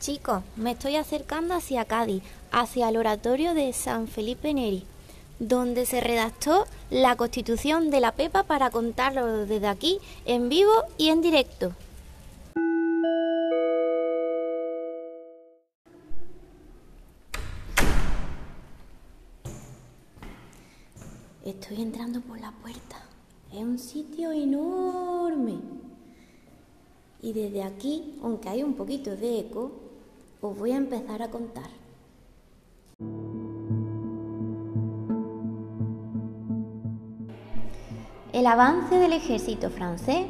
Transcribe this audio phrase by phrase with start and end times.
[0.00, 2.22] Chicos, me estoy acercando hacia Cádiz,
[2.52, 4.84] hacia el oratorio de San Felipe Neri,
[5.38, 11.08] donde se redactó la constitución de la Pepa para contarlo desde aquí, en vivo y
[11.08, 11.72] en directo.
[21.44, 22.96] Estoy entrando por la puerta.
[23.50, 25.77] Es un sitio enorme.
[27.20, 29.72] Y desde aquí, aunque hay un poquito de eco,
[30.40, 31.68] os voy a empezar a contar.
[38.32, 40.26] El avance del ejército francés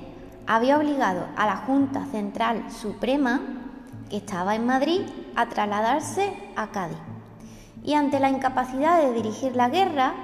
[0.47, 3.41] había obligado a la Junta Central Suprema,
[4.09, 5.03] que estaba en Madrid,
[5.37, 6.97] a trasladarse a Cádiz.
[7.85, 10.15] Y ante la incapacidad de dirigir la guerra,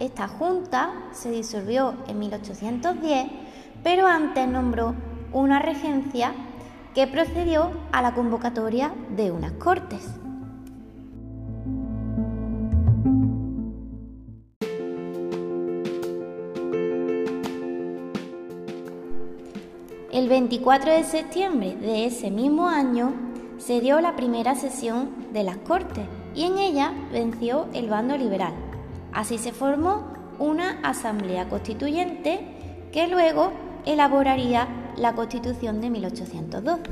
[0.00, 3.30] esta Junta se disolvió en 1810,
[3.84, 4.94] pero antes nombró
[5.32, 6.32] una regencia
[6.94, 10.18] que procedió a la convocatoria de unas cortes.
[20.10, 23.12] El 24 de septiembre de ese mismo año
[23.58, 28.52] se dio la primera sesión de las Cortes y en ella venció el bando liberal.
[29.12, 32.40] Así se formó una asamblea constituyente
[32.92, 33.52] que luego
[33.84, 34.66] elaboraría
[34.98, 36.82] la Constitución de 1812.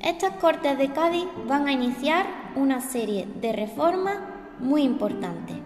[0.00, 4.16] Estas Cortes de Cádiz van a iniciar una serie de reformas
[4.60, 5.56] muy importantes.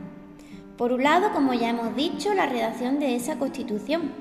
[0.76, 4.12] Por un lado, como ya hemos dicho, la redacción de esa Constitución.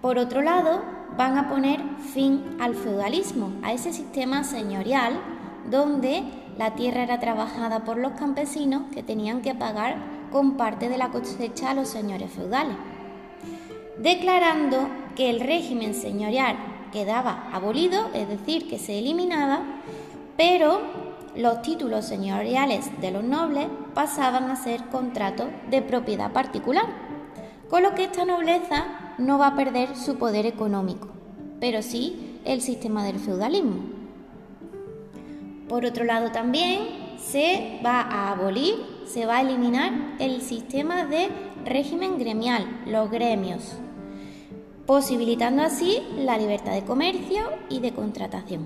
[0.00, 0.82] Por otro lado,
[1.16, 1.80] van a poner
[2.14, 5.20] fin al feudalismo, a ese sistema señorial
[5.68, 6.22] donde
[6.60, 9.96] la tierra era trabajada por los campesinos que tenían que pagar
[10.30, 12.76] con parte de la cosecha a los señores feudales,
[13.96, 16.56] declarando que el régimen señorial
[16.92, 19.62] quedaba abolido, es decir, que se eliminaba,
[20.36, 20.82] pero
[21.34, 26.84] los títulos señoriales de los nobles pasaban a ser contratos de propiedad particular,
[27.70, 31.08] con lo que esta nobleza no va a perder su poder económico,
[31.58, 33.99] pero sí el sistema del feudalismo.
[35.70, 38.74] Por otro lado también se va a abolir,
[39.06, 41.28] se va a eliminar el sistema de
[41.64, 43.76] régimen gremial, los gremios,
[44.84, 48.64] posibilitando así la libertad de comercio y de contratación.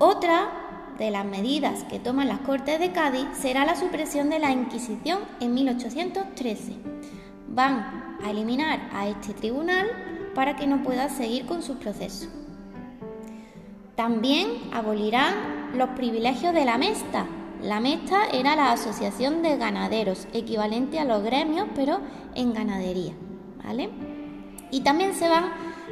[0.00, 0.50] Otra
[0.98, 5.20] de las medidas que toman las Cortes de Cádiz será la supresión de la Inquisición
[5.38, 6.72] en 1813.
[7.50, 9.86] Van a eliminar a este tribunal
[10.34, 12.45] para que no pueda seguir con sus procesos.
[13.96, 17.26] También abolirán los privilegios de la Mesta.
[17.62, 22.00] La Mesta era la asociación de ganaderos, equivalente a los gremios, pero
[22.34, 23.14] en ganadería.
[23.64, 23.88] ¿vale?
[24.70, 25.46] Y también se van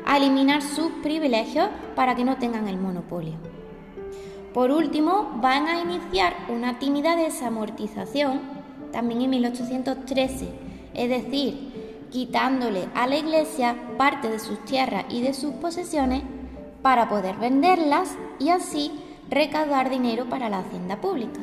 [0.04, 3.36] a eliminar sus privilegios para que no tengan el monopolio.
[4.52, 8.42] Por último, van a iniciar una tímida desamortización,
[8.92, 10.48] también en 1813,
[10.92, 16.22] es decir, quitándole a la Iglesia parte de sus tierras y de sus posesiones
[16.84, 18.92] para poder venderlas y así
[19.30, 21.40] recaudar dinero para la hacienda pública.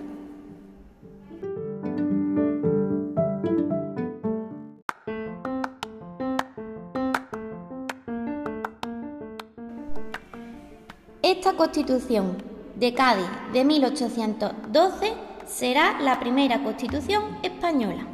[11.23, 12.37] Esta constitución
[12.75, 15.13] de Cádiz de 1812
[15.47, 18.05] será la primera constitución española,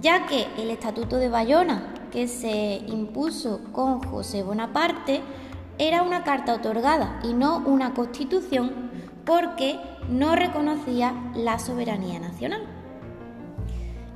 [0.00, 5.20] ya que el Estatuto de Bayona, que se impuso con José Bonaparte,
[5.78, 8.90] era una carta otorgada y no una constitución
[9.24, 12.62] porque no reconocía la soberanía nacional.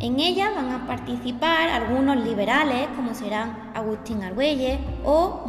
[0.00, 5.42] En ella van a participar algunos liberales como serán Agustín Argüelles o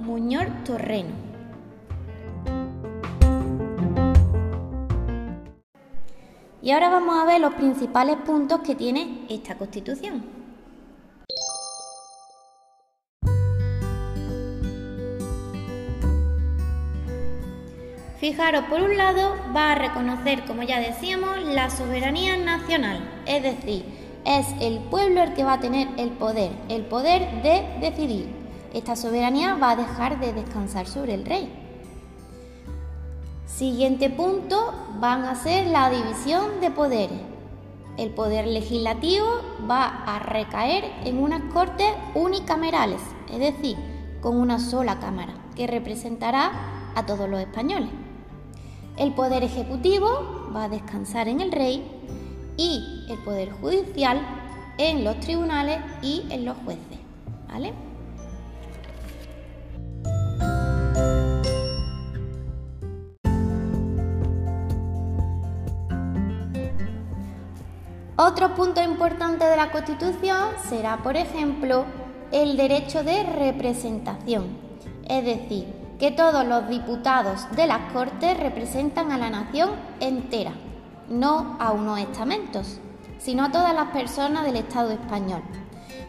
[0.00, 1.10] Muñoz Torreno.
[6.60, 10.41] Y ahora vamos a ver los principales puntos que tiene esta constitución.
[18.22, 23.84] Fijaros, por un lado va a reconocer, como ya decíamos, la soberanía nacional, es decir,
[24.24, 28.28] es el pueblo el que va a tener el poder, el poder de decidir.
[28.72, 31.52] Esta soberanía va a dejar de descansar sobre el rey.
[33.44, 37.20] Siguiente punto van a ser la división de poderes.
[37.96, 39.26] El poder legislativo
[39.68, 43.00] va a recaer en unas cortes unicamerales,
[43.32, 43.76] es decir,
[44.20, 46.52] con una sola cámara, que representará
[46.94, 47.90] a todos los españoles.
[48.96, 51.82] El poder ejecutivo va a descansar en el rey
[52.56, 54.20] y el poder judicial
[54.78, 56.98] en los tribunales y en los jueces.
[57.48, 57.72] ¿Vale?
[68.16, 71.84] Otro punto importante de la Constitución será, por ejemplo,
[72.30, 74.46] el derecho de representación,
[75.08, 79.70] es decir, que todos los diputados de las Cortes representan a la nación
[80.00, 80.50] entera,
[81.08, 82.80] no a unos estamentos,
[83.18, 85.42] sino a todas las personas del Estado español,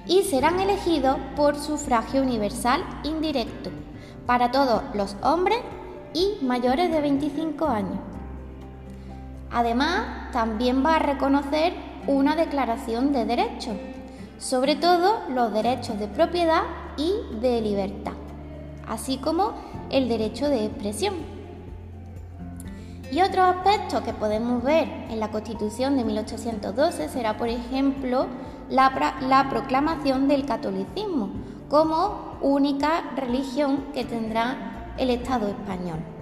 [0.07, 3.69] y serán elegidos por sufragio universal indirecto
[4.25, 5.59] para todos los hombres
[6.15, 7.99] y mayores de 25 años.
[9.51, 11.75] Además, también va a reconocer
[12.07, 13.75] una declaración de derechos,
[14.39, 16.63] sobre todo los derechos de propiedad
[16.97, 18.13] y de libertad,
[18.87, 19.53] así como
[19.89, 21.13] el derecho de expresión.
[23.11, 28.27] Y otro aspecto que podemos ver en la Constitución de 1812 será, por ejemplo,
[28.69, 31.29] la, la proclamación del catolicismo
[31.69, 36.12] como única religión que tendrá el Estado español.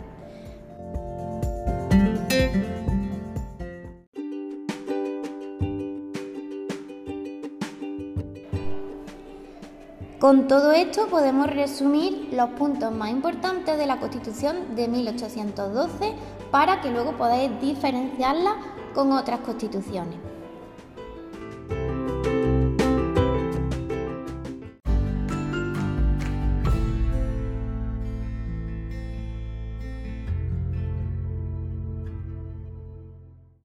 [10.21, 16.13] Con todo esto podemos resumir los puntos más importantes de la Constitución de 1812
[16.51, 18.55] para que luego podáis diferenciarla
[18.93, 20.30] con otras constituciones.